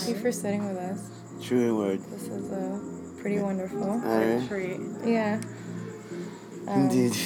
[0.00, 0.12] Marley.
[0.12, 0.12] Yes.
[0.12, 1.10] Thank you for sitting with us.
[1.46, 2.00] True word.
[2.10, 2.80] This is a
[3.20, 3.82] pretty wonderful.
[3.84, 4.46] All right.
[4.48, 4.80] Treat.
[5.04, 5.40] Yeah.
[6.68, 7.16] Um, Indeed.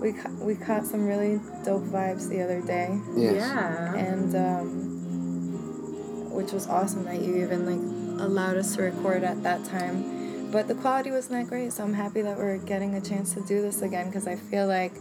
[0.00, 3.34] We ca- we caught some really dope vibes the other day, Yes.
[3.36, 3.94] Yeah.
[3.94, 7.80] and um, which was awesome that you even like
[8.26, 10.50] allowed us to record at that time.
[10.52, 13.40] But the quality wasn't that great, so I'm happy that we're getting a chance to
[13.40, 14.92] do this again because I feel like,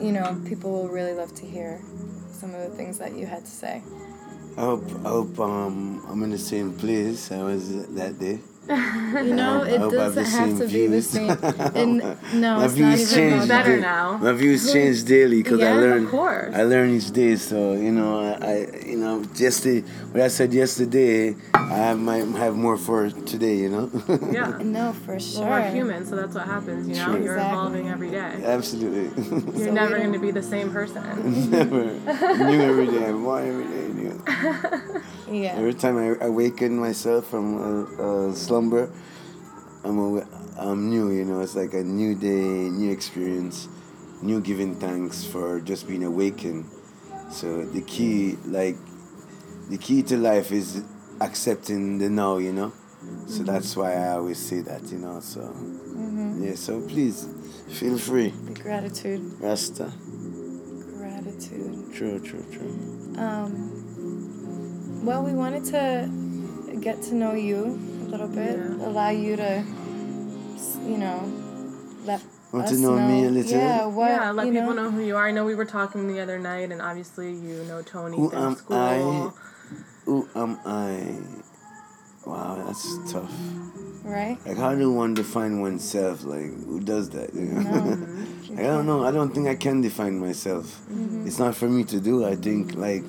[0.00, 1.80] you know, people will really love to hear
[2.30, 3.82] some of the things that you had to say.
[4.58, 8.40] I hope, I hope um, I'm in the same place I was that day.
[8.68, 11.30] You know, it hope I have doesn't the have same to be the same.
[11.76, 11.98] And
[12.42, 13.48] no, My it's not views even change.
[13.48, 14.16] Better now.
[14.18, 16.08] My views change daily because Yeah, I of learn.
[16.08, 16.54] course.
[16.54, 17.36] I learn each day.
[17.36, 22.56] So you know, I, I you know, yesterday, what I said yesterday, I might have
[22.56, 23.56] more for today.
[23.56, 23.90] You know.
[24.32, 24.58] Yeah.
[24.62, 25.42] No, for sure.
[25.46, 27.04] Well, we're human, so that's what happens, you know?
[27.12, 27.22] True.
[27.24, 27.52] You're Exactly.
[27.58, 28.32] evolving every day.
[28.44, 29.06] Absolutely.
[29.58, 31.02] You're So never going to don't- be the same person.
[31.50, 31.84] Never.
[32.50, 33.06] New every day.
[33.06, 33.88] I'm more every day.
[33.94, 34.20] New.
[35.30, 35.56] Yeah.
[35.58, 38.90] Every time I awaken myself from a, a slumber,
[39.84, 39.98] I'm
[40.58, 41.10] I'm new.
[41.12, 43.68] You know, it's like a new day, new experience,
[44.22, 46.64] new giving thanks for just being awakened.
[47.30, 48.76] So the key, like,
[49.68, 50.82] the key to life is
[51.20, 52.38] accepting the now.
[52.38, 52.72] You know,
[53.26, 54.90] so that's why I always say that.
[54.90, 55.42] You know, so
[56.40, 56.54] yeah.
[56.54, 57.28] So please,
[57.68, 59.20] feel free, The gratitude.
[59.38, 59.92] Rasta.
[60.96, 61.92] Gratitude.
[61.92, 62.72] True, true, true.
[63.18, 66.08] Um, well, we wanted to
[66.80, 68.86] get to know you little bit, Yeah.
[68.88, 69.62] allow you to,
[70.86, 71.20] you know,
[72.04, 73.50] let Want us to know me a little?
[73.50, 74.90] Yeah, what, yeah, let you people know?
[74.90, 75.26] who you are.
[75.26, 78.42] I know we were talking the other night, and obviously you know Tony Who from
[78.44, 78.76] am school.
[78.76, 79.30] I?
[80.04, 81.18] Who am I?
[82.24, 83.30] Wow, that's tough.
[84.04, 84.38] Right?
[84.46, 86.24] Like, how do one define oneself?
[86.24, 87.34] Like, who does that?
[87.34, 87.60] You know?
[87.60, 87.80] No.
[88.48, 89.04] like, I don't know.
[89.04, 90.64] I don't think I can define myself.
[90.90, 91.26] Mm-hmm.
[91.26, 92.24] It's not for me to do.
[92.24, 93.04] I think like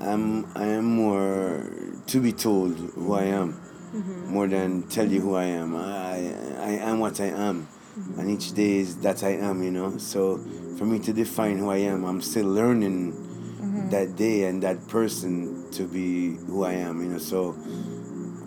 [0.00, 0.46] I'm.
[0.56, 1.70] I am more
[2.06, 3.60] to be told who I am,
[3.94, 4.32] Mm-hmm.
[4.32, 5.74] more than tell you who I am.
[5.74, 7.66] I I am what I am,
[7.98, 8.20] mm-hmm.
[8.20, 9.62] and each day is that I am.
[9.62, 9.98] You know.
[9.98, 10.38] So
[10.76, 13.88] for me to define who I am, I'm still learning mm-hmm.
[13.90, 17.02] that day and that person to be who I am.
[17.02, 17.18] You know.
[17.18, 17.56] So.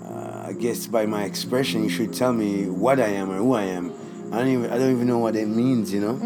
[0.05, 3.53] Uh, I guess by my expression, you should tell me what I am or who
[3.53, 3.93] I am.
[4.33, 6.17] I don't even I don't even know what it means, you know.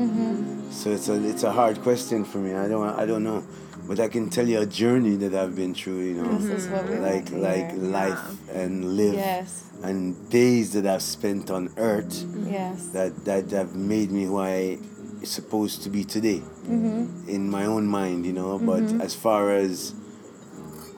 [0.71, 2.53] So it's a it's a hard question for me.
[2.53, 3.43] I don't I don't know,
[3.87, 6.69] but I can tell you a journey that I've been through, you know, This is
[6.69, 8.19] what we like like life
[8.53, 9.63] and live Yes.
[9.83, 12.87] and days that I've spent on earth Yes.
[12.97, 14.77] that that have made me who I
[15.23, 17.29] supposed to be today Mm-hmm.
[17.29, 18.57] in my own mind, you know.
[18.59, 19.93] But as far as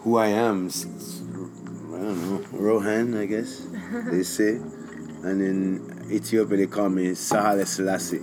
[0.03, 3.67] who I am, I don't know, Rohan, I guess
[4.11, 4.51] they say,
[5.27, 8.21] and in Ethiopia they call me Sahale Selassie.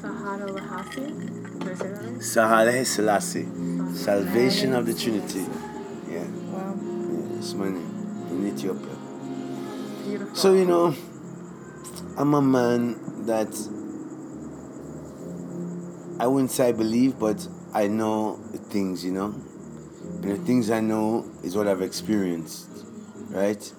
[0.00, 1.06] Sahara Lahasi?
[1.64, 1.84] Did I say?
[2.40, 3.46] Sahale Selassie,
[3.94, 5.40] Salvation of the Trinity.
[6.10, 6.74] Yeah, Wow.
[6.78, 8.96] yeah it's my name in Ethiopia.
[10.06, 10.34] Beautiful.
[10.36, 10.94] So you know,
[12.16, 13.52] I'm a man that
[16.20, 18.38] I wouldn't say I believe, but I know
[18.70, 19.34] things, you know.
[20.22, 22.68] And the things I know is what I've experienced,
[23.30, 23.72] right?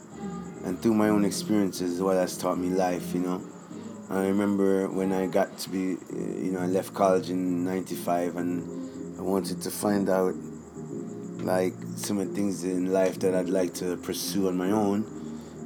[0.66, 3.42] And through my own experiences is what has taught me life, you know.
[4.14, 9.18] I remember when I got to be, you know, I left college in '95, and
[9.18, 10.36] I wanted to find out,
[11.40, 15.04] like, some of the things in life that I'd like to pursue on my own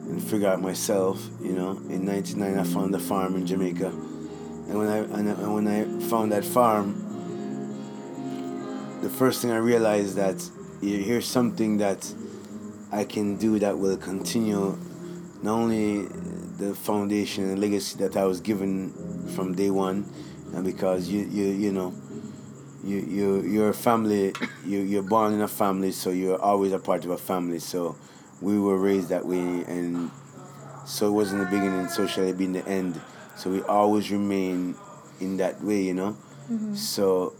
[0.09, 1.22] and figure out myself.
[1.41, 5.68] You know, in '99 I found a farm in Jamaica, and when I and when
[5.68, 6.96] I found that farm,
[9.02, 10.50] the first thing I realized that
[10.80, 12.13] here's something that
[12.94, 14.78] I can do that will continue
[15.44, 16.07] not only
[16.57, 18.92] the foundation and legacy that I was given
[19.36, 20.12] from day one,
[20.54, 21.94] and because you you you know.
[22.83, 24.33] You, you, you're a family,
[24.63, 27.59] you, you're born in a family, so you're always a part of a family.
[27.59, 27.98] So
[28.39, 30.09] we were raised that way, and
[30.86, 33.01] so it wasn't the beginning, so shall it be in the end.
[33.36, 34.75] So we always remain
[35.19, 36.15] in that way, you know.
[36.50, 36.75] Mm-hmm.
[36.75, 37.33] So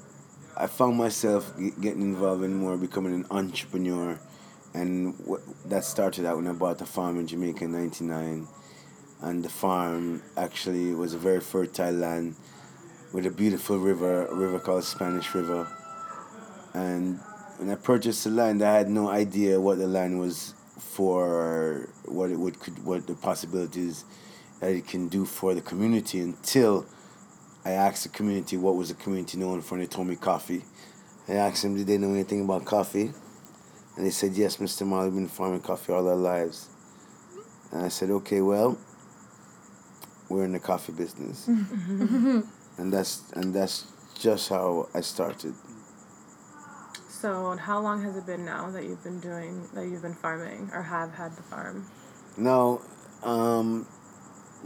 [0.58, 4.20] I found myself getting involved in more becoming an entrepreneur,
[4.74, 5.16] and
[5.66, 8.48] that started out when I bought a farm in Jamaica in '99,
[9.22, 12.36] and the farm actually was a very fertile land
[13.14, 15.68] with a beautiful river, a river called Spanish River.
[16.74, 17.20] And
[17.58, 22.30] when I purchased the land, I had no idea what the land was for, what
[22.30, 24.06] it would could, what the possibilities
[24.60, 26.86] that it can do for the community until
[27.66, 30.64] I asked the community what was the community known for, and they told me coffee.
[31.28, 33.12] I asked them, did they know anything about coffee?
[33.98, 34.86] And they said, yes, Mr.
[34.86, 36.70] Marley, we've been farming coffee all our lives.
[37.72, 38.78] And I said, okay, well,
[40.30, 41.48] we're in the coffee business.
[41.48, 43.86] and that's and that's
[44.20, 45.54] just how I started.
[47.10, 50.14] So, and how long has it been now that you've been doing that you've been
[50.14, 51.86] farming or have had the farm?
[52.38, 52.82] Now,
[53.24, 53.88] um,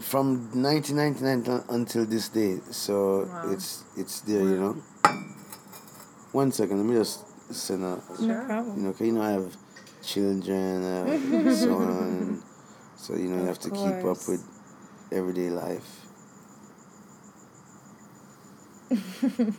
[0.02, 3.52] from 1999 until this day, so Wow.
[3.54, 4.74] it's it's there, you know.
[6.34, 7.88] One second, let me just send a,
[8.20, 8.44] No Sure.
[8.46, 8.78] problem.
[8.78, 9.56] you know, 'cause you know I have
[10.02, 12.42] children, uh, so on,
[12.98, 14.42] so you know you Of have to keep up with
[15.12, 16.06] everyday life.
[18.90, 19.54] you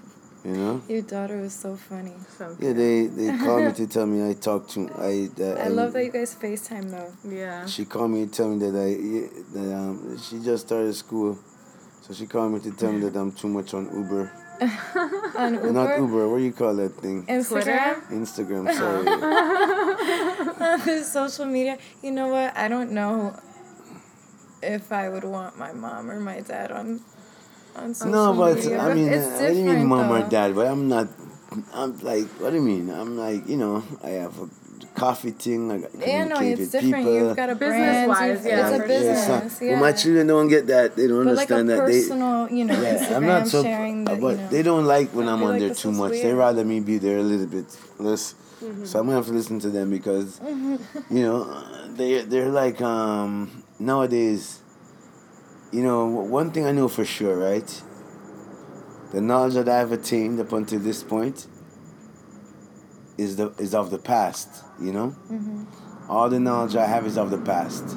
[0.45, 0.83] know.
[0.89, 2.15] Your daughter was so funny.
[2.37, 5.69] So Yeah, they they called me to tell me I talked to I uh, I
[5.69, 7.13] love that you guys FaceTime though.
[7.29, 7.67] yeah.
[7.67, 8.95] She called me to tell me that I
[9.55, 11.39] that um she just started school,
[12.03, 14.33] so she called me to tell me that I'm too much on Uber.
[15.35, 16.29] On Uber, Not Uber.
[16.29, 17.25] What do you call that thing?
[17.27, 18.71] Instagram, Instagram.
[20.79, 21.03] Sorry.
[21.03, 21.79] social media.
[22.01, 22.57] You know what?
[22.57, 23.35] I don't know
[24.63, 27.01] if I would want my mom or my dad on
[27.77, 28.79] on social no, but media.
[28.79, 30.55] I mean, it's what do you mean, different, mom or dad?
[30.55, 31.09] But I'm not.
[31.75, 32.89] I'm like, what do you mean?
[32.91, 34.49] I'm like, you know, I have a
[34.95, 35.71] coffee thing.
[35.71, 36.95] I got Yeah, no, it's with different.
[36.97, 37.15] people.
[37.15, 38.11] You've got a brand.
[38.11, 38.89] Business-wise, you've- yeah, it's a sure.
[38.89, 39.59] business.
[39.59, 39.71] so- Yeah.
[39.73, 40.97] Well, my children don't get that.
[40.97, 41.87] They don't but like a understand that.
[41.87, 44.49] They, personal, you know, Yeah, Instagram I'm not so, sharing the, but you know.
[44.49, 46.13] they don't like when I'm on like there too is much.
[46.13, 47.67] They rather me be there a little bit
[47.99, 48.35] less.
[48.63, 48.85] Mm-hmm.
[48.85, 50.41] So I'm gonna have to listen to them because,
[51.11, 51.65] you know,
[51.97, 54.61] they they're like um nowadays.
[55.73, 57.83] You know, one thing I know for sure, right?
[59.13, 61.47] The knowledge that I've attained up until this point
[63.19, 64.65] is the is of the past.
[64.81, 66.11] You know, Mm-hmm.
[66.11, 67.97] all the knowledge I have is of the past.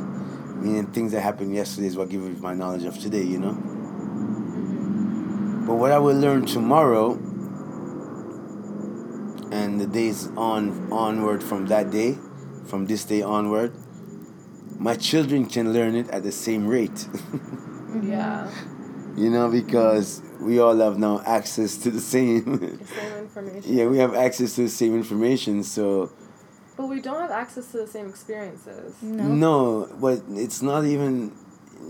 [0.55, 3.23] Meaning things that happened yesterday is what gives me my knowledge of today.
[3.23, 3.53] You know.
[5.67, 7.13] But what I will learn tomorrow
[9.51, 12.17] and the days on onward from that day,
[12.67, 13.73] from this day onward,
[14.79, 17.07] my children can learn it at the same rate.
[18.03, 18.51] Yeah.
[19.15, 22.43] you know, because we all have now access to the same
[22.85, 23.63] Same information.
[23.73, 26.11] Yeah, we have access to the same information, so
[26.75, 28.95] But we don't have access to the same experiences.
[29.01, 31.31] no, no, but it's not even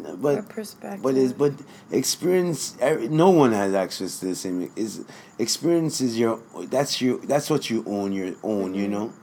[0.05, 1.01] Or but perspective.
[1.01, 1.53] But it's but
[1.91, 2.75] experience.
[2.79, 4.71] every- No one has access to the same.
[4.75, 5.03] Is
[5.39, 6.39] experience is your
[6.69, 8.75] that's your that's what you own your own.
[8.75, 8.91] You mm-hmm.
[8.91, 9.13] know,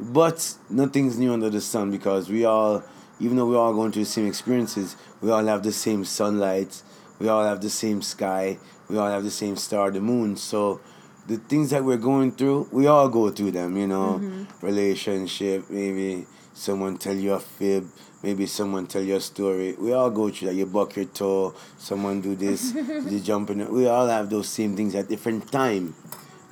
[0.00, 0.38] but
[0.68, 2.82] nothing's new under the sun because we all,
[3.20, 6.82] even though we all going through the same experiences, we all have the same sunlight.
[7.18, 8.58] We all have the same sky.
[8.88, 10.36] We all have the same star, the moon.
[10.36, 10.80] So.
[11.28, 14.20] The things that we're going through, we all go through them, you know.
[14.22, 14.64] Mm-hmm.
[14.64, 16.24] Relationship, maybe
[16.56, 17.86] someone tell you a fib,
[18.22, 19.74] maybe someone tell you a story.
[19.74, 20.54] We all go through that.
[20.54, 23.60] You buck your toe, someone do this, you jump in.
[23.60, 23.70] it.
[23.70, 25.94] We all have those same things at different time,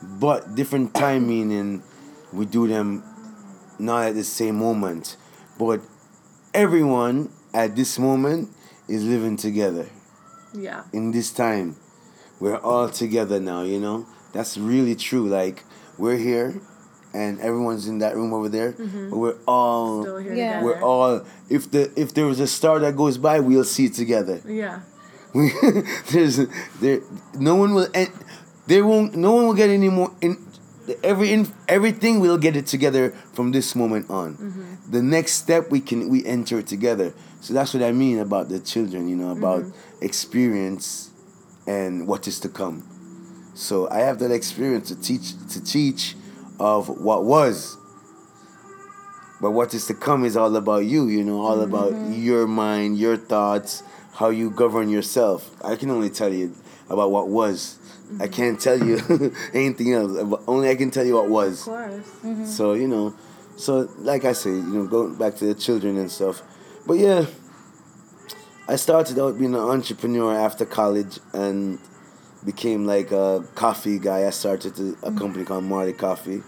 [0.03, 1.83] but different time meaning
[2.33, 3.03] we do them
[3.79, 5.17] not at the same moment,
[5.59, 5.81] but
[6.55, 8.49] everyone at this moment
[8.89, 9.87] is living together
[10.53, 10.85] Yeah.
[10.93, 11.77] in this time.
[12.41, 14.07] We're all together now, you know?
[14.33, 15.29] That's really true.
[15.29, 15.65] Like,
[15.99, 16.61] we're here
[17.15, 19.17] and everyone's in that room over there, but mm-hmm.
[19.17, 20.63] we're all Still here Yeah.
[20.63, 23.95] we're all if the if there was a star that goes by, we'll see it
[23.95, 24.41] together.
[24.47, 24.81] Yeah.
[25.33, 25.53] We
[26.11, 26.41] there's
[26.81, 27.01] there
[27.39, 28.13] no one will en-
[28.67, 30.37] there won't no one will get any more in
[31.03, 34.35] every in, everything we'll get it together from this moment on.
[34.35, 34.91] Mm-hmm.
[34.91, 37.15] The next step we can we enter together.
[37.41, 40.05] So that's what I mean about the children, you know, about mm-hmm.
[40.05, 41.11] experience
[41.67, 42.83] and what is to come.
[43.55, 46.17] So I have that experience to teach to teach
[46.59, 47.77] of what was.
[49.41, 52.13] But what is to come is all about you, you know, all about mm-hmm.
[52.15, 53.83] your mind, your thoughts,
[54.15, 55.51] how you govern yourself.
[55.63, 56.55] I can only tell you
[56.89, 57.79] about what was.
[58.21, 58.99] I can't tell you
[59.55, 60.17] anything else.
[60.17, 61.67] Uh, but Only I can tell you what was.
[61.67, 61.89] Of was.
[61.89, 62.23] course.
[62.23, 62.45] Mm-hmm.
[62.45, 63.15] So, you know,
[63.57, 66.43] so like I say, you know, going back to the children and stuff.
[66.87, 67.27] But yeah,
[68.69, 71.79] I started out being an entrepreneur after college and
[72.45, 74.27] became like a coffee guy.
[74.27, 75.19] I started to, a mm-hmm.
[75.19, 76.43] company called Marley Coffee.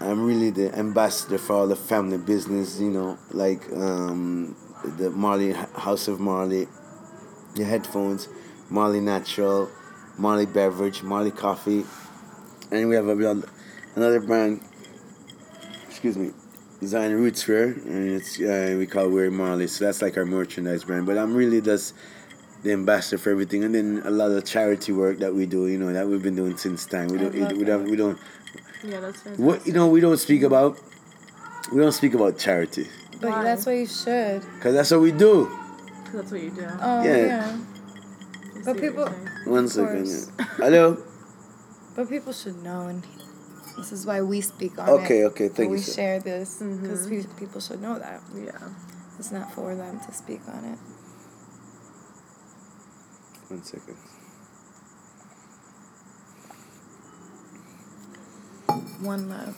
[0.00, 5.52] I'm really the ambassador for all the family business, you know, like um, the Marley
[5.52, 6.66] House of Marley,
[7.54, 8.28] the headphones,
[8.68, 9.70] Marley Natural,
[10.18, 11.84] Marley Beverage, Marley Coffee,
[12.70, 13.42] and we have a,
[13.96, 14.60] another brand.
[15.88, 16.30] Excuse me,
[16.80, 19.66] Design Roots Wear, and it's uh, we call Wear Marley.
[19.66, 21.06] So that's like our merchandise brand.
[21.06, 21.94] But I'm really just
[22.62, 25.66] the ambassador for everything, and then a lot of charity work that we do.
[25.66, 27.08] You know that we've been doing since time.
[27.08, 27.34] We don't.
[27.34, 27.84] love We don't.
[27.90, 28.18] We don't.
[28.84, 29.38] Yeah, that's fantastic.
[29.38, 29.88] What you know?
[29.88, 30.78] We don't speak about.
[31.72, 32.88] We don't speak about charity,
[33.20, 33.44] But Why?
[33.44, 34.42] that's what you should.
[34.60, 35.46] cause that's what we do.
[35.46, 36.66] 'Cause that's what you do.
[36.80, 37.16] Oh Yeah.
[37.16, 37.58] yeah.
[38.62, 39.50] I but people- you're saying.
[39.50, 40.04] One Of second.
[40.04, 40.30] course.
[40.58, 40.96] Hello.
[41.94, 43.02] But people should know, and
[43.76, 45.24] this is why we speak on Okay, it.
[45.26, 45.92] okay, okay, thank we you, sir.
[45.92, 47.36] share this because Mhm.
[47.36, 48.52] people should know that Yeah.
[49.18, 50.78] it's not for them to speak on it.
[53.48, 53.96] One second.
[59.02, 59.56] one love.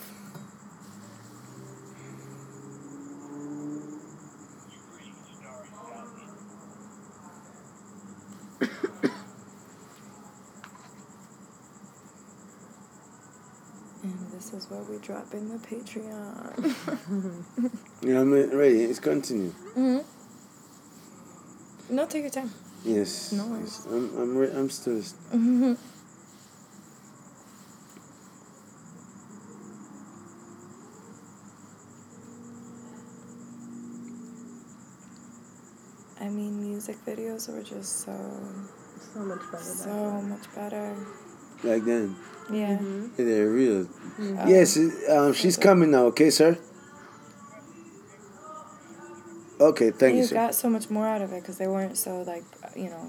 [14.03, 16.75] and this is where we drop in the Patreon.
[18.01, 18.83] Yeah, I'm ready.
[18.83, 19.49] It's continue.
[19.73, 19.97] hmm
[21.89, 22.51] No, take your time.
[22.83, 23.31] Yes.
[23.31, 23.81] No worries.
[23.83, 23.87] yes.
[23.91, 25.01] I'm I'm re- I'm still.
[25.31, 25.73] hmm
[36.19, 38.15] I mean, music videos were just so,
[39.13, 39.63] So much better.
[39.63, 40.95] so much better.
[41.63, 42.15] Back then,
[42.51, 42.77] Yeah.
[42.77, 43.87] hmm yeah, they're real.
[44.19, 44.77] Uh, Yes,
[45.09, 46.05] um, she's coming now.
[46.05, 46.57] Okay, sir.
[49.59, 50.35] Okay, thank and you, you sir.
[50.35, 52.43] got so much more out of it because they weren't so like
[52.75, 53.07] you know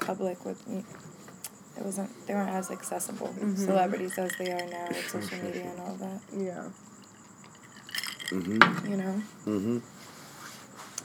[0.00, 5.36] public with it wasn't they weren't as accessible celebrities as they are now with social
[5.44, 6.64] media and all that Yeah.
[8.30, 8.88] Mhm.
[8.90, 9.82] you know Mhm.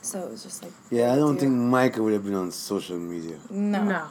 [0.01, 1.41] so it was just like Yeah, I don't Yeah.
[1.41, 3.35] think Micah would have been on social media.
[3.49, 4.07] no No.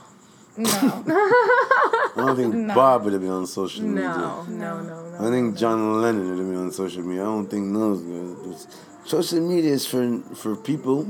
[0.57, 2.75] No I don't think No.
[2.75, 4.09] Bob would have been on social media.
[4.09, 4.43] No.
[4.45, 4.81] No.
[4.81, 4.83] No.
[4.83, 5.11] No.
[5.21, 5.27] No.
[5.29, 7.23] I think John Lennon would have been on social media.
[7.23, 8.67] I don't think those guys.
[9.05, 11.07] Social media is for for people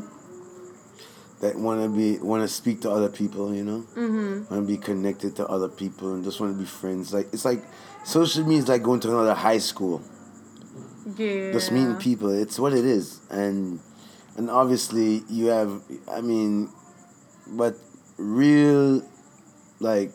[1.40, 3.54] that want to be want to speak to other people.
[3.54, 4.52] You know, Mm-hmm.
[4.54, 7.12] want to be connected to other people and just want to be friends.
[7.14, 7.62] Like it's like
[8.04, 10.02] social media is like going to another high school.
[11.16, 11.52] Yeah.
[11.52, 12.30] Just meeting people.
[12.30, 13.78] It's what it is, and
[14.36, 15.80] and obviously you have.
[16.10, 16.68] I mean,
[17.46, 17.76] but
[18.18, 19.02] real,
[19.80, 20.12] like.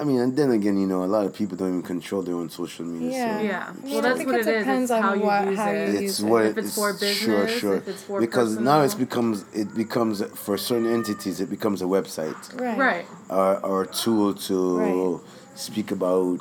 [0.00, 2.36] I mean, and then again, you know, a lot of people don't even control their
[2.36, 3.10] own social media.
[3.10, 3.38] Yeah.
[3.38, 3.66] So Yeah.
[3.66, 4.58] I mean, Well, I that's think what it it is.
[4.64, 5.88] depends It's on how you what- use how you it.
[5.88, 6.46] use it's it.
[6.46, 7.74] If it's for sure, business, sure.
[7.78, 9.06] if it's for because now it's personal.
[9.06, 13.06] becomes it becomes for certain entities it becomes a website right Right.
[13.28, 15.20] or, or a tool to Right.
[15.56, 16.38] speak about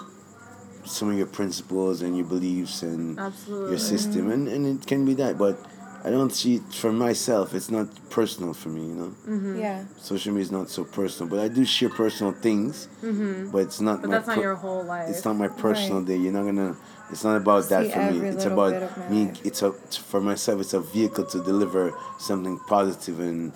[0.86, 3.70] some of your principles and your beliefs and Absolutely.
[3.72, 5.58] your system and, and it can be that but
[6.04, 9.60] I don't see it for myself it's not personal for me you know Mm-hmm.
[9.60, 13.52] yeah social media is not so personal but I do share personal things Mm-hmm.
[13.52, 15.10] but it's not But my that's not your whole life.
[15.10, 16.08] it's not my personal Right.
[16.08, 16.18] day.
[16.18, 16.76] You're not gonna.
[17.12, 18.28] It's not about that See for me.
[18.28, 19.26] It's about bit of my me.
[19.28, 19.46] life.
[19.46, 19.72] It's a
[20.12, 20.60] for myself.
[20.62, 23.54] It's a vehicle to deliver something positive, and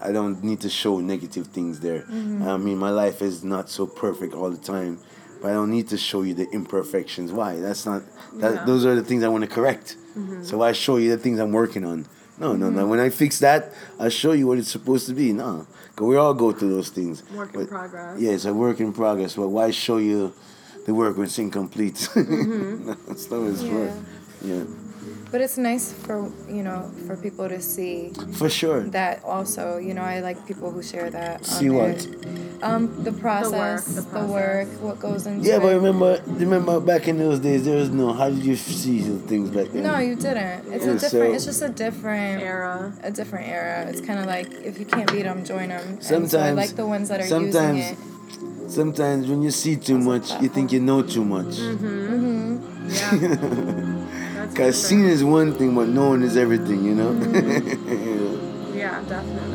[0.00, 2.00] I don't need to show negative things there.
[2.02, 2.48] Mm-hmm.
[2.48, 5.00] I mean, my life is not so perfect all the time,
[5.42, 7.30] but I don't need to show you the imperfections.
[7.30, 7.56] Why?
[7.66, 8.02] That's not.
[8.40, 8.64] That, Yeah.
[8.64, 9.96] Those are the things I want to correct.
[10.16, 10.44] Mm-hmm.
[10.44, 12.06] So I show you the things I'm working on.
[12.38, 12.80] No, no, no.
[12.80, 12.90] Mm-hmm.
[12.90, 15.32] When I fix that, I show you what it's supposed to be.
[15.32, 17.22] No, cause we all go through those things.
[17.30, 18.20] Work in progress.
[18.20, 20.32] yeah, it's a work in progress, but why show you
[20.86, 21.94] the work when it's incomplete?
[22.14, 22.86] Mm-hmm.
[23.06, 23.84] That's not what it's for.
[23.84, 23.94] Yeah.
[24.56, 24.64] Yeah,
[25.30, 28.82] but it's nice for you know for people to see for sure.
[28.90, 32.06] that also you know i like people who share that on See their- what?
[32.64, 34.30] Um the process the the, process.
[34.30, 38.12] work what goes into Yeah, but remember, remember back in those days, there was no.
[38.12, 39.82] How did you see the things back then?
[39.82, 42.92] no you didn't it's Yeah, a different so- it's just a different Era.
[43.02, 46.02] a different era it's kind of like if you can't beat them join them and
[46.02, 47.98] so i Sometimes- like the ones that are sometimes using it
[48.66, 51.52] Sometimes when you see too much, you think you know too much.
[51.60, 52.56] Mm-hmm.
[52.88, 54.48] Yeah.
[54.56, 56.82] Cause seeing is one thing, but knowing is everything.
[56.88, 57.12] You know.
[57.12, 58.50] Mm-hmm.
[58.84, 59.53] Yeah, definitely.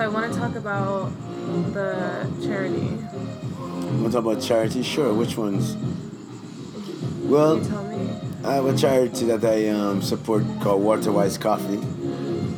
[0.00, 1.12] So I want to talk about
[1.74, 2.96] the charity.
[4.00, 4.82] We'll talk about charity.
[4.82, 5.12] Sure.
[5.12, 5.76] Which ones?
[7.24, 8.10] Well, You tell me.
[8.42, 11.76] I have a charity that I um, support called Waterwise Coffee.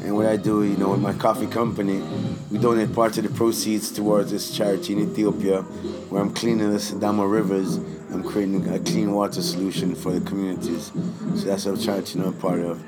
[0.03, 2.03] And what I do, you know, with my coffee company,
[2.51, 5.63] we donate part of the proceeds towards this charity in Ethiopia
[6.11, 7.77] where I'm cleaning the Sidama rivers.
[7.77, 10.91] I'm creating a clean water solution for the communities.
[11.37, 12.83] So that's a charity I'm part of.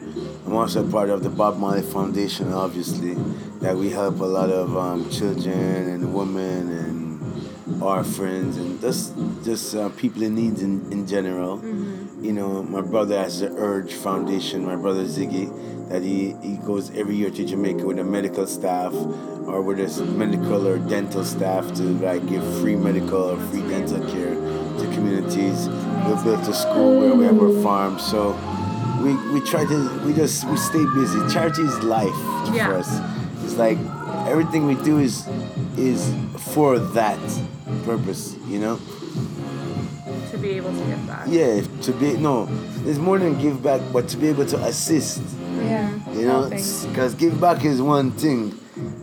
[0.44, 3.14] I'm also a part of the Bob Marley Foundation, obviously,
[3.61, 9.14] that we help a lot of um, children and women and our friends and just
[9.42, 11.62] just uh, people in need in, in general.
[12.21, 15.49] You know, my brother has the Urge Foundation, my brother Ziggy,
[15.88, 18.92] that he, he goes every year to Jamaica with a medical staff
[19.46, 24.00] or with his medical or dental staff to like give free medical or free dental
[24.10, 25.68] care to communities.
[25.68, 28.32] We built a school where we have our farm, so
[29.02, 31.18] we, we try to we just we stay busy.
[31.32, 32.08] Charity is life
[32.54, 32.68] Yeah.
[32.68, 33.00] for us.
[33.44, 33.78] It's like
[34.26, 35.28] everything we do is
[35.76, 36.14] is
[36.54, 37.18] for that
[37.84, 38.78] purpose, you know?
[40.30, 41.26] To be able to give back.
[41.28, 42.48] Yeah, to be no,
[42.86, 45.20] it's more than give back, but to be able to assist,
[45.64, 48.52] yeah you know, because give back is one thing,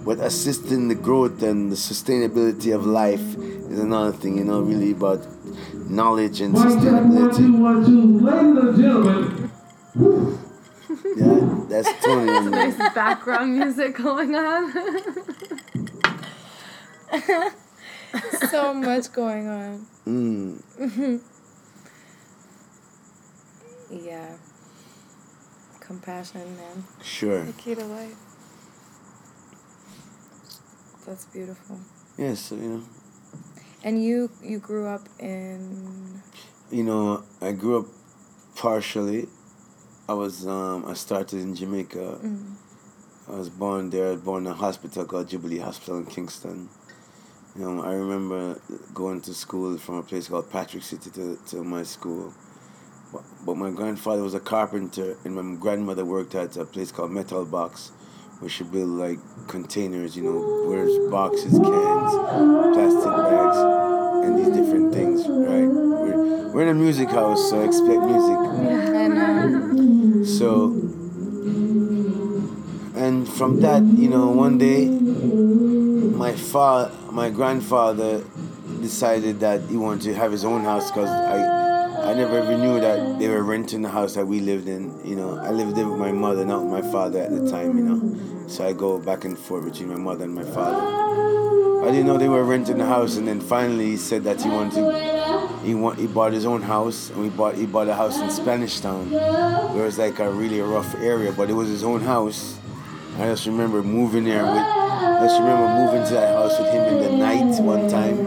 [0.05, 3.27] but assisting the growth and the sustainability of life
[3.71, 4.37] is another thing.
[4.37, 5.25] You know, really about
[5.89, 7.37] knowledge and One check, one, sustainability.
[7.37, 8.01] two, one, two.
[8.27, 9.29] Ladies and gentlemen,
[11.17, 12.31] Yeah, that's Tony.
[12.37, 14.61] and- Nice background music going on.
[18.49, 19.85] so much going on.
[20.07, 21.21] Mm.
[23.91, 24.37] Yeah.
[25.91, 26.85] Compassion, man.
[27.03, 27.43] Sure.
[27.43, 28.15] The key to life.
[31.05, 31.79] That's beautiful.
[32.17, 32.83] Yes, you know.
[33.83, 36.21] And you you grew up in
[36.71, 37.87] You know, I grew up
[38.55, 39.27] partially.
[40.07, 42.19] I was um I started in Jamaica.
[42.23, 42.55] mm,
[43.27, 44.07] I was born there.
[44.07, 46.69] I was born in a hospital called Jubilee Hospital in Kingston.
[47.53, 48.61] You know, I remember
[48.93, 52.33] going to school from a place called Patrick City to, to my school.
[53.11, 57.43] But, my grandfather was a carpenter, and my grandmother worked at a place called Metal
[57.45, 57.91] Box,
[58.39, 60.39] where she built like containers, you know,
[60.69, 62.13] where it's boxes, cans,
[62.73, 63.57] plastic bags,
[64.25, 65.67] and these different things, right?
[65.67, 68.37] We're, we're in a music house, so expect music.
[70.27, 70.71] So,
[72.95, 78.23] and from that, you know, one day, my fa- my grandfather
[78.81, 81.70] decided that he wanted to have his own house because I,
[82.03, 84.99] I never ever knew that they were renting the house that we lived in.
[85.05, 87.77] You know, I lived there with my mother, not my father at the time.
[87.77, 91.87] You know, so I go back and forth between my mother and my father.
[91.87, 94.49] I didn't know they were renting the house, and then finally he said that he
[94.49, 95.59] wanted to.
[95.63, 98.29] He want, he bought his own house, and we bought he bought a house in
[98.29, 102.01] Spanish Town, where it was like a really rough area, but it was his own
[102.01, 102.57] house.
[103.17, 104.57] I just remember moving there with.
[104.57, 108.17] I just remember moving to that house with him in the night one time,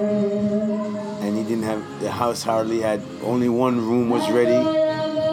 [1.54, 4.56] didn't have the house hardly had only one room was ready.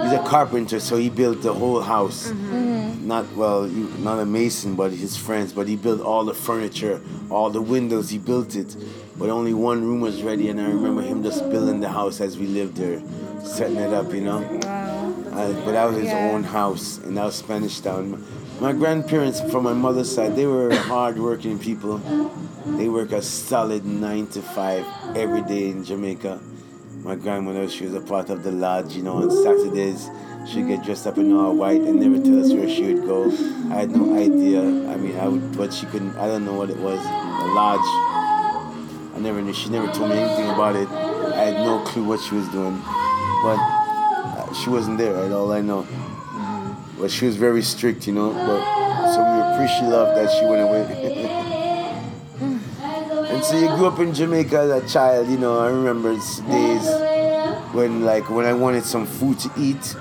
[0.04, 2.32] He's a carpenter, so he built the whole house.
[2.32, 5.52] Not well, you- not a mason, but his friends.
[5.54, 8.10] But he built all the furniture, all the windows.
[8.10, 8.76] He built it,
[9.18, 10.50] but only one room was ready.
[10.50, 13.02] And I remember him just building the house as we lived there,
[13.44, 14.14] setting it up.
[14.14, 14.40] You know.
[14.64, 15.14] wow.
[15.34, 16.32] Uh, but that was his Yeah.
[16.34, 18.24] own house, and that was Spanish Town.
[18.62, 21.98] My grandparents, from my mother's side, they were hard-working people.
[22.78, 26.40] They work a solid nine to five every day in Jamaica.
[27.04, 28.96] My grandmother, she was a part of the lodge.
[28.96, 30.12] You know, on Saturdays,
[30.48, 33.32] she'd get dressed up in all white and never tell us where she would go.
[33.72, 34.62] I had no idea.
[34.62, 36.16] I mean, I would, but she couldn't.
[36.18, 37.02] I don't know what it was.
[37.02, 37.80] The lodge.
[37.82, 39.56] I never knew.
[39.56, 40.88] She never told me anything about it.
[40.88, 42.80] I had no clue what she was doing,
[43.42, 45.16] but uh, she wasn't there.
[45.16, 45.88] Right, all I know.
[47.02, 48.32] But she was very strict, you know.
[48.32, 50.84] But so we appreciate love that she went away.
[53.34, 55.60] and so you grew up in Jamaica as a child, you know.
[55.60, 56.88] I remember days
[57.74, 59.96] when, like, when I wanted some food to eat,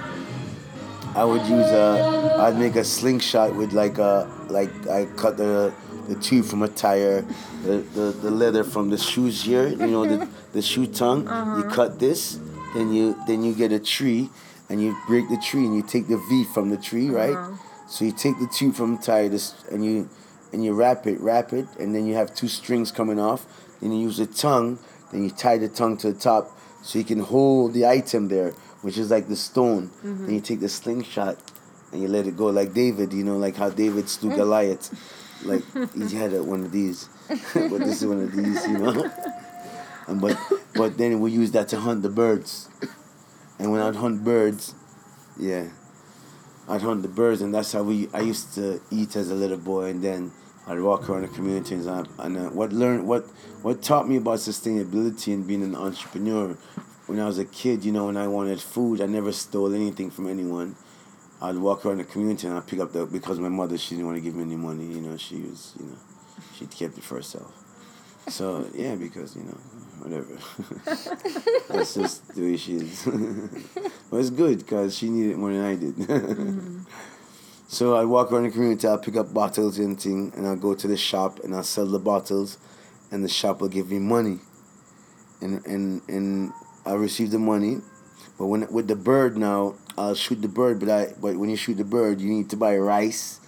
[1.14, 5.72] I would use a, I'd make a slingshot with like a, like I cut the
[6.10, 7.22] the tube from a tire,
[7.62, 11.22] the, the, the leather from the shoes here, you know, the, the shoe tongue.
[11.22, 11.74] You uh-huh.
[11.74, 12.40] cut this,
[12.74, 14.28] then you then you get a tree,
[14.70, 17.16] and you break the tree and you take the V from the tree, uh-huh.
[17.16, 17.58] right?
[17.88, 19.30] So you take the tube from the tire,
[19.70, 20.08] and you
[20.52, 23.46] and you wrap it, wrap it, and then you have two strings coming off.
[23.80, 24.78] Then you use the tongue,
[25.12, 28.52] then you tie the tongue to the top, so you can hold the item there,
[28.82, 29.88] which is like the stone.
[29.88, 30.26] Mm-hmm.
[30.26, 31.36] Then you take the slingshot
[31.92, 34.36] and you let it go, like David, you know, like how David slew mm.
[34.36, 34.94] Goliath.
[35.44, 35.62] Like
[36.10, 39.10] he had a, one of these, but this is one of these, you know.
[40.06, 40.38] And but
[40.74, 42.68] but then we use that to hunt the birds.
[43.60, 44.74] And when I'd hunt birds,
[45.38, 45.68] yeah,
[46.66, 48.08] I'd hunt the birds, and that's how we.
[48.14, 50.32] I used to eat as a little boy, and then
[50.66, 53.26] I'd walk around the community, and, I, and uh, what learned what
[53.60, 56.56] what taught me about sustainability and being an entrepreneur.
[57.04, 60.10] When I was a kid, you know, when I wanted food, I never stole anything
[60.10, 60.74] from anyone.
[61.42, 64.06] I'd walk around the community and I'd pick up the because my mother she didn't
[64.06, 64.86] want to give me any money.
[64.86, 65.98] You know, she was you know,
[66.56, 67.52] she kept it for herself.
[68.28, 69.58] So yeah, because you know,
[70.00, 70.38] whatever.
[71.68, 73.04] That's just the way she is.
[74.10, 76.86] but it's good because she needed it more than I did.
[77.72, 80.74] So I walk around the community, I'll pick up bottles and thing, and I'll go
[80.74, 82.58] to the shop and I'll sell the bottles,
[83.12, 84.40] and the shop will give me money.
[85.40, 86.52] And and and
[86.84, 87.76] I receive the money,
[88.36, 90.80] but when with the bird now, I'll shoot the bird.
[90.80, 93.38] But I but when you shoot the bird, you need to buy rice.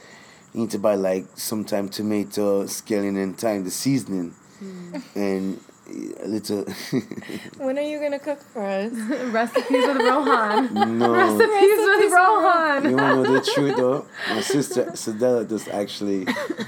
[0.55, 4.99] You need to buy like sometime tomato, scallion, and thyme, the seasoning, hmm.
[5.17, 6.65] and a little.
[7.59, 8.93] When are you gonna cook for us?
[9.33, 10.99] Recipes with Rohan.
[10.99, 11.13] no.
[11.13, 12.91] Recipes with Rohan.
[12.91, 14.07] You wanna know the truth though?
[14.29, 16.27] My sister Cedella just actually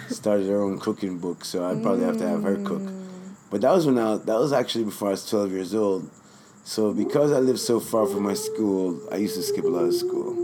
[0.09, 2.83] started her own cooking book, so I'd probably have to have her cook.
[2.83, 3.05] Mm.
[3.50, 6.11] But that was when I that was actually before I was twelve years old.
[6.64, 9.85] So because I lived so far from my school, I used to skip a lot
[9.85, 10.35] of school.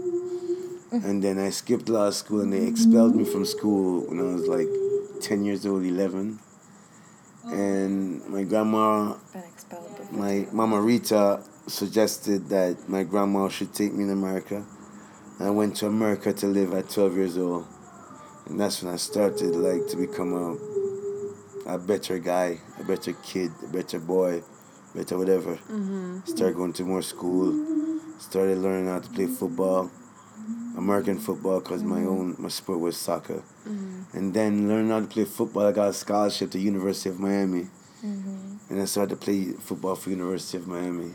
[0.92, 1.08] Mm-hmm.
[1.08, 4.18] And then I skipped a lot of school and they expelled me from school when
[4.18, 4.68] I was like
[5.20, 6.40] ten years old, eleven.
[7.44, 14.12] And my grandma Been my mama Rita suggested that my grandma should take me to
[14.12, 14.64] America.
[15.38, 17.66] And I went to America to live at 12 years old.
[18.46, 20.70] And that's when I started like to become a
[21.66, 24.42] a better guy, a better kid, a better boy,
[24.94, 25.56] better whatever.
[25.56, 26.20] Mm-hmm.
[26.24, 27.54] Started going to more school.
[28.18, 29.90] Started learning how to play football,
[30.76, 33.42] American football, because my own my sport was soccer.
[34.12, 37.68] And then learning how to play football, I got a scholarship to University of Miami,
[38.68, 41.12] and I started to play football for University of Miami.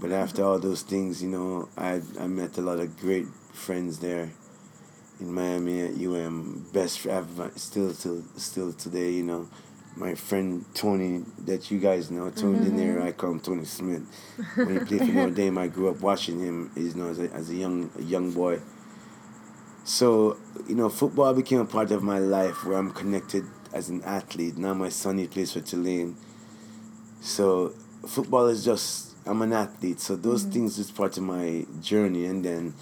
[0.00, 3.98] But after all those things, you know, I I met a lot of great friends
[3.98, 4.30] there
[5.20, 6.66] in Miami at UM.
[6.72, 9.48] Best I've uh, still till still today, you know.
[9.96, 14.02] My friend Tony, that you guys know, Tony mm I call him Tony Smith.
[14.54, 17.32] When he played for Notre Dame, I grew up watching him, you know, as a,
[17.32, 18.60] as a young a young boy.
[19.84, 20.36] So,
[20.68, 24.56] you know, football became a part of my life where I'm connected as an athlete.
[24.56, 26.16] Now my son he plays for Tulane.
[27.20, 27.72] So
[28.06, 30.00] football is just I'm an athlete.
[30.00, 32.74] So those things is part of my journey and then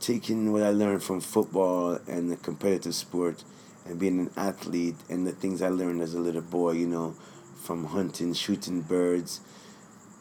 [0.00, 3.44] taking what I learned from football and the competitive sport
[3.88, 7.14] and being an athlete and the things I learned as a little boy, you know,
[7.62, 9.40] from hunting, shooting birds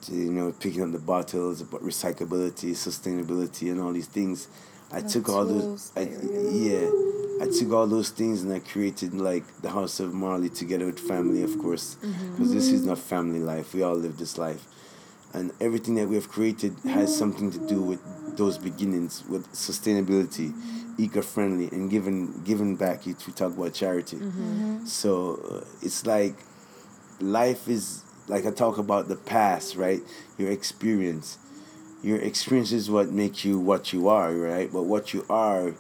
[0.02, 4.48] to, you know, picking up the bottles, about recyclability, sustainability and all these things.
[4.92, 6.90] I The took all those I, yeah.
[7.40, 11.00] I took all those things and I created like the House of Marley together with
[11.00, 11.96] family, of course,
[12.32, 13.74] because this is not family life.
[13.74, 14.66] We all live this life,
[15.34, 17.20] and everything that we have created has mm-hmm.
[17.20, 18.00] something to do with
[18.38, 20.54] those beginnings, with sustainability,
[20.98, 23.06] eco-friendly, and giving giving back.
[23.06, 24.76] You we talk about charity, mm-hmm.
[24.76, 24.86] Mm-hmm.
[24.86, 26.36] so uh, it's like
[27.20, 30.02] life is like I talk about the past, right?
[30.38, 31.38] Your experience,
[32.04, 34.72] your experience is what makes you what you are, right?
[34.72, 35.74] But what you are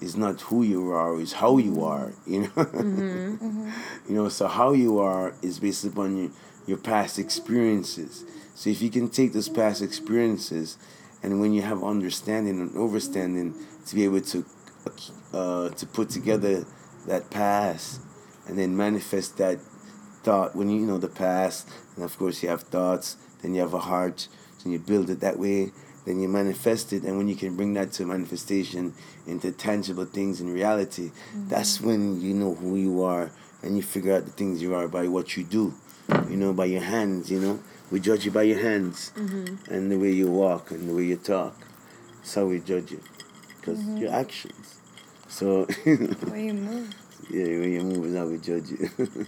[0.00, 3.70] is not who you are, is how you are, you know.
[4.08, 6.30] you know, so how you are is based upon your
[6.66, 8.24] your past experiences.
[8.56, 10.78] So if you can take those past experiences,
[11.22, 13.54] and when you have understanding and overstanding,
[13.86, 14.46] to be able to
[15.34, 16.64] uh, to put together
[17.06, 18.00] that past,
[18.48, 19.58] and then manifest that
[20.22, 23.74] thought when you know the past, and of course you have thoughts, then you have
[23.74, 24.26] a heart,
[24.64, 25.70] and you build it that way.
[26.06, 28.94] Then you manifest it, and when you can bring that to manifestation
[29.26, 33.30] into tangible things in reality, that's when you know who you are,
[33.62, 35.74] and you figure out the things you are by what you do,
[36.30, 37.30] you know, by your hands.
[37.30, 39.72] You know, we judge you by your hands, mm-hmm.
[39.72, 41.56] and the way you walk and the way you talk.
[42.18, 43.00] That's how we judge you,
[43.60, 43.98] because mm-hmm.
[43.98, 44.80] your actions.
[45.28, 46.94] So Where you move.
[47.30, 48.88] yeah, when you move is how we judge you.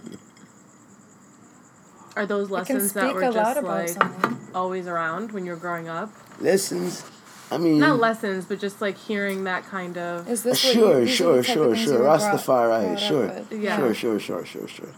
[2.15, 4.39] Are those It can lessons speak that were a lot just about like someone.
[4.53, 6.11] always around when you were growing up?
[6.41, 7.03] Lessons.
[7.51, 10.29] I mean, Not lessons, but just like hearing that kind of.
[10.29, 11.85] Is this what sure, you, these are sure, sure, sure.
[11.85, 13.45] you were brought- Rastafari, sure.
[13.57, 13.77] Yeah.
[13.77, 14.89] sure, sure, sure, sure, sure.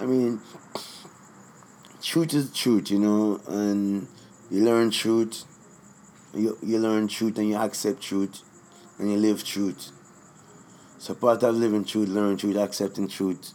[0.00, 0.40] I mean,
[2.08, 4.08] truth is truth, you know, and
[4.50, 5.44] you learn truth.
[6.34, 8.42] You you learn truth and you accept truth,
[8.98, 9.92] and you live truth.
[10.98, 13.52] So part of living truth, learning truth, accepting truth,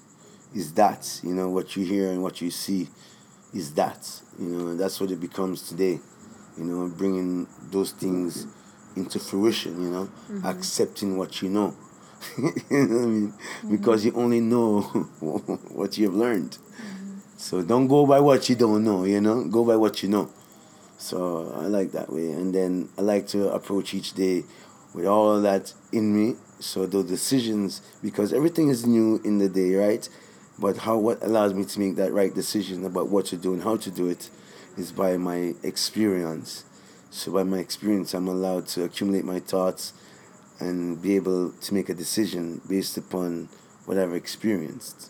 [0.56, 2.90] is that you know what you hear and what you see,
[3.54, 6.00] is that you know and that's what it becomes today,
[6.58, 8.46] you know, bringing those things
[8.96, 10.46] into fruition, you know, mm-hmm.
[10.46, 11.76] accepting what you know.
[12.38, 13.32] you know what I mean?
[13.32, 13.72] Mm-hmm.
[13.72, 14.82] Because you only know
[15.74, 16.58] what you have learned.
[17.44, 19.44] So don't go by what you don't know, you know?
[19.44, 20.30] Go by what you know.
[20.98, 22.32] So I like that way.
[22.32, 24.46] And then I like to approach each day
[24.94, 26.38] with all that in me.
[26.62, 30.08] So those decisions, because everything is new in the day, right?
[30.58, 33.62] But how what allows me to make that right decision about what to do and
[33.62, 34.30] how to do it
[34.78, 36.64] is by my experience.
[37.12, 39.92] So by my experience, I'm allowed to accumulate my thoughts
[40.62, 43.50] and be able to make a decision based upon
[43.86, 45.10] what I've experienced.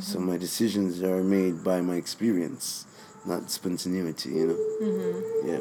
[0.00, 2.86] So my decisions are made by my experience,
[3.24, 4.54] not spontaneity, you know?
[4.82, 5.48] Mm-hmm.
[5.48, 5.60] Yeah,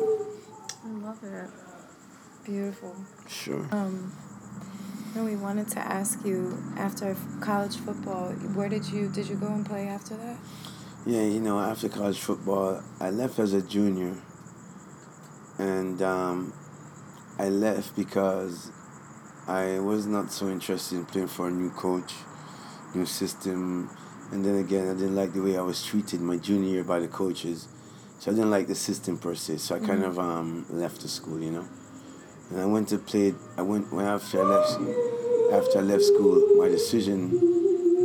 [0.86, 1.50] I love it.
[2.44, 2.96] Beautiful.
[3.28, 3.68] sure.
[3.72, 4.12] Um,
[5.16, 9.48] no, we wanted to ask you after college football, where did you did you go
[9.48, 10.38] and play after that?
[11.06, 14.16] Yeah, you know, after college football, I left as a junior.
[15.60, 16.54] And um,
[17.38, 18.72] I left because
[19.48, 22.14] I was not so interested in playing for a new coach,
[22.96, 23.90] new system.
[24.34, 26.98] And then again, I didn't like the way I was treated my junior year by
[26.98, 27.68] the coaches.
[28.18, 29.58] So I didn't like the system per se.
[29.58, 31.68] So I kind of um, left the school, you know.
[32.50, 33.36] And I went to play.
[33.58, 34.72] I went when after I left.
[35.54, 37.30] After I left school, my decision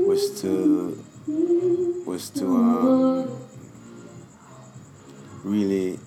[0.06, 1.02] was to
[2.04, 3.40] was to um,
[5.44, 5.98] really.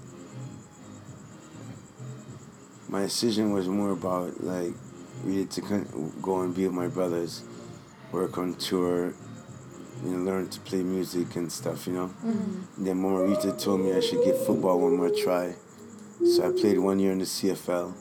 [2.89, 4.73] My decision was more about like
[5.23, 5.61] really to
[6.21, 7.43] go and be with my brothers,
[8.11, 9.15] work on tour,
[10.03, 12.11] you know, learn to play music and stuff, you know.
[12.23, 15.55] And then Mama Rita told me I should give football one more try.
[16.25, 17.93] So I played one year in the CFL.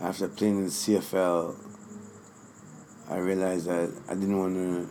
[0.00, 1.56] After playing in the CFL,
[3.08, 4.88] I realized that I didn't want to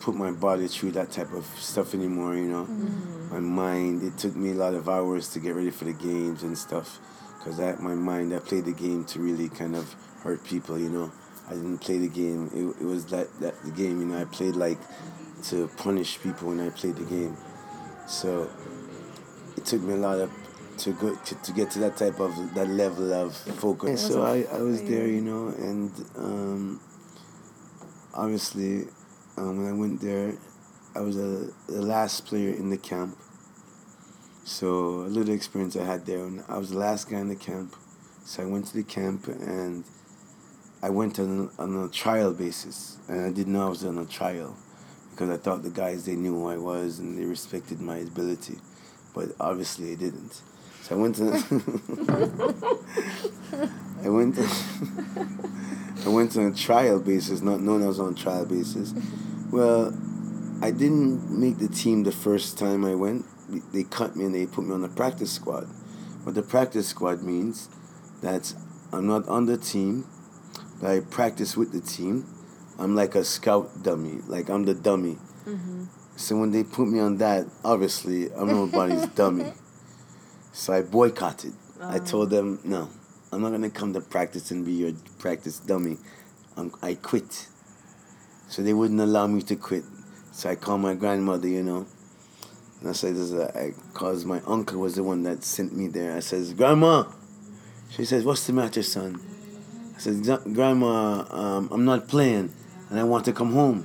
[0.00, 2.34] put my body through that type of stuff anymore.
[2.34, 3.34] You know, mm-hmm.
[3.34, 4.02] my mind.
[4.02, 6.98] It took me a lot of hours to get ready for the games and stuff,
[7.38, 8.34] because I my mind.
[8.34, 10.78] I played the game to really kind of hurt people.
[10.78, 11.12] You know,
[11.48, 12.50] I didn't play the game.
[12.54, 14.00] It, it was that that the game.
[14.00, 14.78] You know, I played like
[15.44, 17.36] to punish people when I played the game.
[18.06, 18.50] So
[19.56, 20.30] it took me a lot of
[20.78, 24.06] to go to, to get to that type of that level of focus.
[24.06, 25.16] So I, I was there, you.
[25.16, 26.80] you know, and um,
[28.14, 28.84] obviously
[29.36, 30.34] um, when I went there,
[30.94, 33.16] I was a, the last player in the camp.
[34.44, 37.36] So a little experience I had there, and I was the last guy in the
[37.36, 37.74] camp.
[38.24, 39.84] So I went to the camp and
[40.82, 44.04] I went on on a trial basis, and I didn't know I was on a
[44.04, 44.56] trial
[45.10, 48.58] because I thought the guys they knew who I was and they respected my ability,
[49.14, 50.40] but obviously they didn't.
[50.82, 51.24] So I went to
[54.04, 54.38] I went
[56.06, 58.94] I went on a trial basis, not knowing I was on trial basis.
[59.50, 59.92] Well,
[60.62, 63.24] I didn't make the team the first time I went.
[63.72, 65.66] They cut me and they put me on the practice squad.
[66.22, 67.68] What the practice squad means
[68.22, 68.54] that
[68.92, 70.06] I'm not on the team,
[70.82, 72.26] I practice with the team.
[72.78, 75.16] I'm like a scout dummy, like I'm the dummy.
[75.46, 75.84] Mm-hmm.
[76.16, 79.52] So when they put me on that, obviously I'm nobody's dummy.
[80.52, 81.52] So I boycotted.
[81.80, 82.04] I oh.
[82.04, 82.88] told them, no,
[83.32, 85.96] I'm not gonna come to practice and be your practice dummy.
[86.56, 87.48] I'm, I quit.
[88.48, 89.84] So they wouldn't allow me to quit.
[90.32, 91.86] So I called my grandmother, you know.
[92.80, 95.76] And I said, this is a, I, cause my uncle was the one that sent
[95.76, 96.16] me there.
[96.16, 97.04] I says, Grandma.
[97.90, 99.20] She says, what's the matter, son?
[99.98, 102.52] I said, Grandma, um, I'm not playing
[102.88, 103.84] and I want to come home.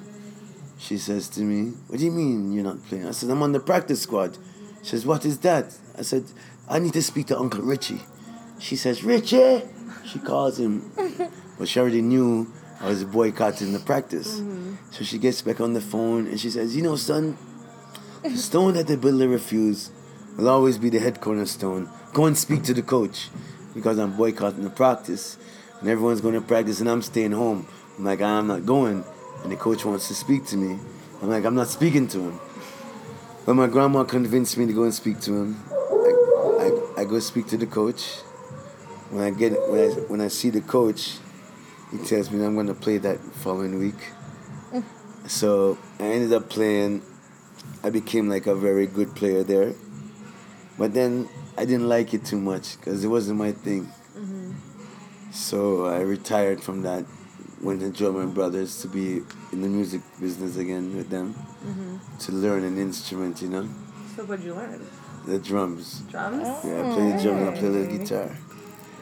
[0.77, 3.07] She says to me, What do you mean you're not playing?
[3.07, 4.37] I said, I'm on the practice squad.
[4.83, 5.75] She says, What is that?
[5.97, 6.25] I said,
[6.69, 8.01] I need to speak to Uncle Richie.
[8.59, 9.63] She says, Richie!
[10.05, 10.91] She calls him.
[11.57, 14.41] But she already knew I was boycotting the practice.
[14.91, 17.37] So she gets back on the phone and she says, You know, son,
[18.23, 19.91] the stone that the builder refused
[20.37, 21.89] will always be the head cornerstone.
[22.13, 23.29] Go and speak to the coach
[23.73, 25.37] because I'm boycotting the practice
[25.83, 27.67] and everyone's going to practice and I'm staying home.
[27.97, 29.03] I'm like, I'm not going.
[29.43, 30.79] And the coach wants to speak to me.
[31.21, 32.39] I'm like, I'm not speaking to him.
[33.45, 35.61] But my grandma convinced me to go and speak to him.
[35.69, 38.15] I, I, I go speak to the coach.
[39.09, 41.17] When I get when I when I see the coach,
[41.91, 44.09] he tells me I'm going to play that following week.
[44.71, 44.85] Mm.
[45.27, 47.01] So I ended up playing.
[47.83, 49.73] I became like a very good player there.
[50.79, 53.91] But then I didn't like it too much because it wasn't my thing.
[55.33, 57.05] So I retired from that.
[57.61, 61.33] Went to German Brothers to be in the music business again with them
[61.65, 61.97] mm-hmm.
[62.19, 63.67] to learn an instrument, you know,
[64.15, 64.85] So what'd you learn?
[65.25, 65.99] the drums.
[66.11, 66.43] Drums?
[66.43, 68.29] Yeah, I play the drums and I play the guitar.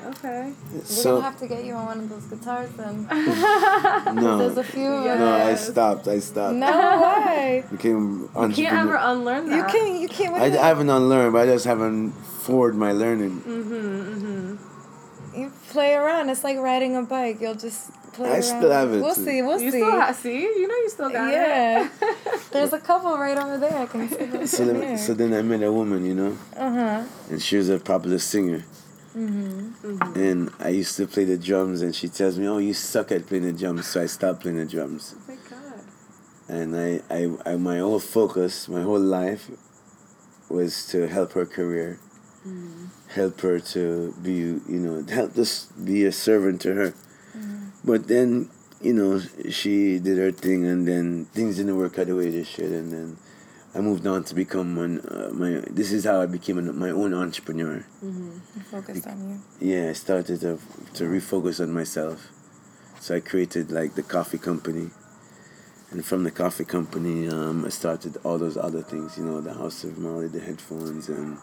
[0.06, 0.54] Okay.
[0.74, 3.08] We're So gonna have to get you on one of those guitars then.
[4.16, 4.38] no.
[4.38, 4.88] There's no, a few.
[4.88, 5.16] of Yeah.
[5.18, 6.08] no, I stopped.
[6.08, 6.56] I stopped.
[6.56, 7.64] No way.
[7.72, 8.98] Became You can't ever entrepreneur.
[8.98, 10.02] unlearn You can't.
[10.02, 10.36] You can't.
[10.36, 12.12] I, I haven't unlearned, but I just haven't
[12.46, 13.42] forward my learning.
[13.46, 14.58] You
[15.72, 16.30] play around.
[16.30, 17.38] It's like riding a bike.
[17.42, 18.44] You'll just play I around.
[18.44, 19.26] still have it, We'll too.
[19.26, 19.42] see.
[19.42, 19.80] We'll You see.
[19.80, 20.42] still ha- see?
[20.42, 21.86] You know you still got yeah.
[21.86, 21.92] it.
[22.02, 23.78] Yeah, there's a couple right over there.
[23.78, 24.98] I can see them So then, there.
[24.98, 27.04] so then I met a woman, you know, uh huh.
[27.30, 28.64] and she was a popular singer.
[29.16, 30.14] Mm-hmm.
[30.16, 33.28] And I used to play the drums, and she tells me, "Oh, you suck at
[33.28, 35.16] playing the drums," so I stopped playing the drums.
[35.18, 35.82] Oh my god.
[36.58, 39.44] And I, I, I my whole focus, my whole life,
[40.50, 42.00] was to help her career,
[43.14, 46.94] help her to be, you know, help us be a servant to her.
[47.84, 49.20] But then, you know,
[49.50, 52.92] she did her thing, and then things didn't work out the way they should, and
[52.92, 53.18] then
[53.74, 55.00] I moved on to become one.
[55.00, 57.86] Uh, my this is how I became an, my own entrepreneur.
[58.70, 59.42] Focused on you.
[59.60, 60.60] Yeah, I started to
[60.96, 62.30] to refocus on myself.
[63.00, 64.92] So I created like the coffee company,
[65.90, 69.18] and from the coffee company, um, I started all those other things.
[69.18, 71.38] You know, the House of Marley, the headphones, and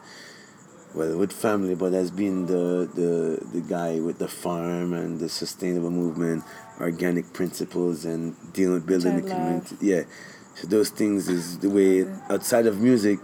[0.95, 5.29] well, with family, but as being the the the guy with the farm and the
[5.29, 6.45] sustainable movement,
[6.81, 9.37] organic principles, and dealing with building I the love.
[9.37, 9.77] community.
[9.81, 10.03] Yeah,
[10.55, 13.19] so those things is the way outside of music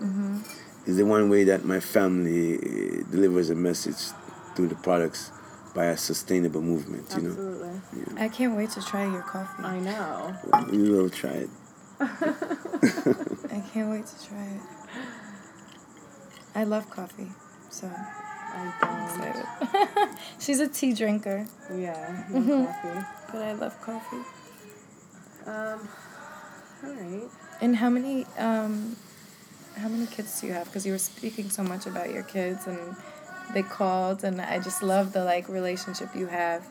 [0.87, 4.13] is the one way that my family uh, delivers a message
[4.55, 5.31] through the products
[5.75, 7.07] by a sustainable movement.
[7.17, 8.23] You know, Absolutely.
[8.23, 9.63] I can't wait to try your coffee.
[9.65, 10.37] I know.
[10.71, 11.51] we will try it.
[12.01, 14.61] I can't wait to try it.
[16.55, 17.33] I love coffee,
[17.75, 19.05] so I don't.
[19.05, 20.19] excited.
[20.39, 23.07] She's a tea drinker, Yeah, no coffee.
[23.33, 24.23] but I love coffee.
[25.47, 25.89] Um,
[26.85, 27.29] all right.
[27.61, 28.97] And how many um,
[29.77, 30.67] how many kids do you have?
[30.67, 32.79] Because you were speaking so much about your kids, and
[33.53, 36.67] they called, and I just love the like relationship you have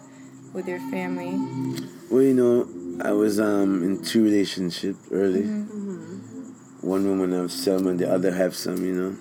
[0.53, 1.33] with your family?
[2.09, 2.67] Well, you know,
[3.03, 5.43] I was um in two relationships early.
[6.81, 8.83] One woman have some, and the other have some.
[8.85, 9.15] You know,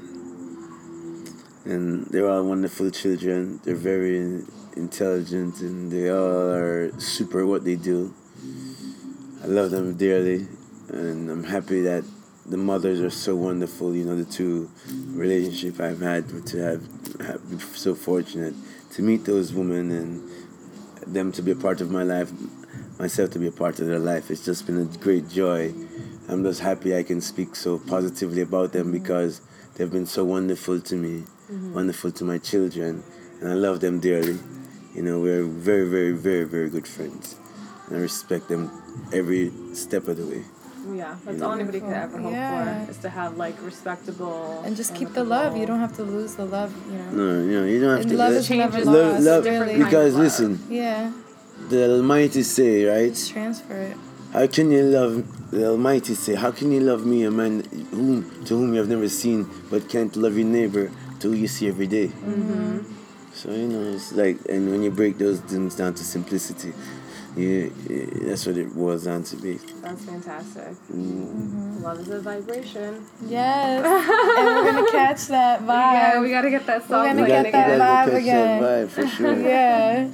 [1.64, 3.60] and they're all wonderful children.
[3.64, 4.42] They're very
[4.76, 8.14] intelligent, and they all are super at what they do.
[9.42, 10.46] I love them dearly,
[10.88, 12.04] and I'm happy that
[12.46, 13.94] the mothers are so wonderful.
[13.94, 14.70] You know, the two
[15.08, 16.82] relationship I've had to have,
[17.20, 18.54] have been so fortunate
[18.92, 20.28] to meet those women and
[21.06, 22.30] them to be a part of my life,
[22.98, 24.30] myself to be a part of their life.
[24.30, 25.72] It's just been a great joy.
[26.28, 29.40] I'm just happy I can speak so positively about them because
[29.74, 31.74] they've been so wonderful to me, Mm-hmm.
[31.74, 33.02] wonderful to my children,
[33.40, 34.38] and I love them dearly.
[34.94, 37.36] You know, we're very, very, very, very good friends.
[37.88, 38.70] And I respect them
[39.12, 40.44] every step of the way.
[40.96, 42.84] Yeah, that's all anybody could ever hope Yeah.
[42.86, 45.56] for is to have like respectable And just keep the love.
[45.56, 47.10] You don't have to lose the love, you know.
[47.12, 48.16] No, you know, you don't have And to.
[48.16, 48.86] love let- is never changes.
[48.86, 49.76] love, lost, love, really.
[49.78, 51.12] because Kind of listen, Yeah,
[51.68, 53.12] the Almighty say, right?
[53.12, 53.96] just transfer it.
[54.32, 56.34] How can you love the Almighty say?
[56.34, 57.62] How can you love me, a man
[57.92, 60.90] whom to whom you have never seen, but can't love your neighbor
[61.22, 62.08] to who you see every day?
[62.08, 62.78] Mm-hmm.
[63.34, 66.72] So you know, it's like, and when you break those things down to simplicity,
[67.36, 69.54] you, you- that's what it boils down to be.
[69.80, 70.68] That's fantastic.
[70.92, 71.82] Mm-hmm.
[71.82, 73.04] Love is a vibration.
[73.26, 73.84] Yes,
[74.38, 75.92] and we're gonna catch that vibe.
[75.94, 78.60] Yeah, we gotta get that song gonna You get playing gotta- you that gotta again.
[78.62, 78.86] vibe that again.
[78.86, 79.40] vibe for sure.
[79.40, 80.08] yeah,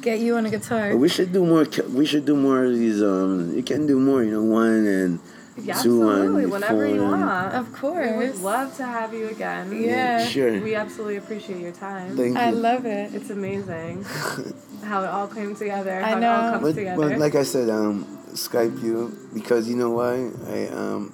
[0.00, 0.96] get you on a guitar.
[0.96, 1.66] We should do more.
[1.88, 3.02] We should do more of these.
[3.02, 4.22] Um, you can do more.
[4.22, 5.18] You know, one and
[5.62, 6.44] Yeah, absolutely.
[6.44, 7.54] and Whenever you want.
[7.54, 8.10] Of course.
[8.18, 9.72] We would love to have you again.
[9.82, 10.24] Yeah.
[10.24, 10.60] Sure.
[10.60, 12.16] We absolutely appreciate your time.
[12.16, 12.56] Thank I you.
[12.56, 13.14] love it.
[13.14, 14.04] It's amazing
[14.84, 16.00] how it all came together.
[16.02, 16.30] I How it know.
[16.32, 17.08] all comes But, together.
[17.10, 21.12] but like I said, um, Skype you because you know why I um,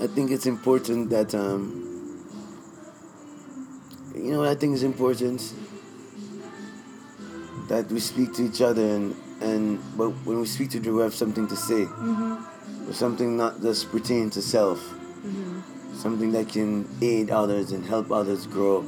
[0.00, 1.84] I think it's important that um,
[4.14, 5.40] you know what I think is important
[7.68, 10.94] that we speak to each other and and but when we speak to each other
[10.96, 11.86] we have something to say,
[12.88, 15.60] or something not just pertain to self, mm-hmm.
[15.94, 18.82] something that can aid others and help others grow.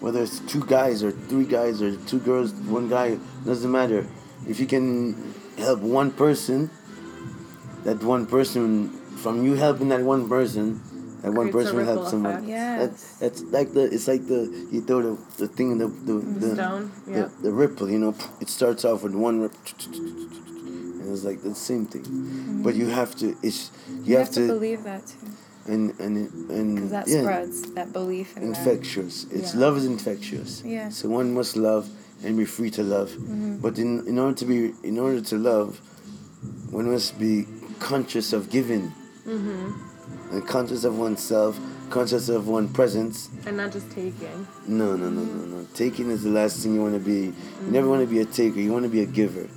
[0.00, 4.06] Whether it's two guys or three guys or two girls, one guy, doesn't matter.
[4.48, 6.70] If you can help one person,
[7.84, 10.80] that one person, from you helping that one person,
[11.22, 12.32] that one person will help someone.
[12.32, 12.48] effect.
[12.48, 13.18] Yes.
[13.18, 16.12] That, that's like the, it's like the, you throw the, the thing in the, the,
[16.14, 16.92] the, Stone.
[17.06, 17.28] the, Yeah.
[17.42, 19.52] the ripple, you know, it starts off with one rip,
[19.92, 20.49] and
[21.12, 22.62] it's like the same thing.
[22.62, 24.04] But you have to, it's, you, Mm-hmm.
[24.10, 28.36] You have, have to believe that too, and, and, and, that yeah spreads that belief
[28.36, 28.58] in that.
[28.58, 29.24] infectious.
[29.30, 29.60] It's Yeah.
[29.60, 30.62] love is infectious.
[30.64, 30.88] Yeah.
[30.88, 31.88] So one must love
[32.24, 33.10] and be free to love.
[33.10, 33.58] Mm-hmm.
[33.58, 35.78] But in in order to be in order to love,
[36.70, 37.46] one must be
[37.78, 38.92] conscious of giving.
[39.26, 40.32] Mm-hmm.
[40.32, 41.58] And conscious of oneself,
[41.90, 43.28] conscious of one presence.
[43.46, 44.46] And not just taking.
[44.66, 45.66] No, no, no, no, no.
[45.74, 47.20] Taking is the last thing you want to be.
[47.64, 48.60] You never want to be a taker.
[48.60, 49.48] You want to be a giver.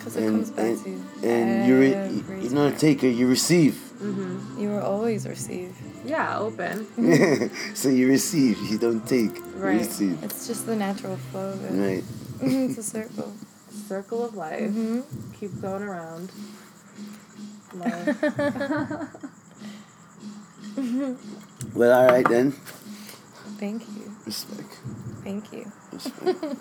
[0.00, 1.04] Because it And comes back and, to you.
[1.28, 3.06] And you, re- you're not a taker.
[3.06, 3.74] You receive.
[4.00, 4.58] Mm-hmm.
[4.58, 5.76] You will always receive.
[6.06, 6.88] Yeah, open.
[7.74, 8.56] so you receive.
[8.70, 9.36] You don't take.
[9.56, 9.74] Right.
[9.74, 10.24] You receive.
[10.24, 11.72] It's just the natural flow of it.
[11.76, 12.04] Right.
[12.42, 13.34] It's a circle.
[13.88, 14.70] Circle of life.
[14.72, 15.00] hmm
[15.38, 16.32] Keep going around.
[17.74, 18.16] Love.
[21.74, 22.52] Well, all right then.
[23.60, 24.10] Thank you.
[24.24, 24.78] Respect.
[25.22, 25.70] Thank you.
[25.92, 26.56] Respect.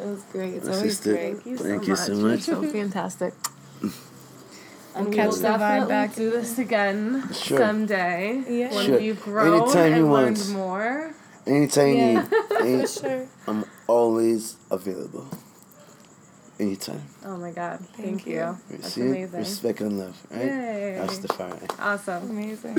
[0.00, 0.54] It was great.
[0.54, 1.12] It's My always sister.
[1.14, 1.34] great.
[1.42, 1.88] Thank you so Thank much.
[1.88, 2.40] you so much.
[2.42, 3.34] so fantastic.
[4.94, 6.14] And we catch will the vibe back.
[6.14, 7.56] do this again Sure.
[7.58, 8.74] someday Yeah.
[8.74, 9.00] when Sure.
[9.00, 10.50] you've grown Anytime you and learned want.
[10.50, 11.14] more.
[11.46, 13.26] Anytime Yeah, you for need, sure.
[13.46, 15.26] I'm always available.
[16.60, 17.00] Anytime.
[17.24, 17.80] Oh my God!
[17.96, 18.34] Thank, Thank you.
[18.34, 18.58] you.
[18.70, 19.00] That's See?
[19.00, 19.38] amazing.
[19.40, 20.44] Respect and love, right?
[20.44, 20.98] Yay.
[21.00, 21.80] Rastafari.
[21.80, 22.30] Awesome.
[22.30, 22.76] Amazing.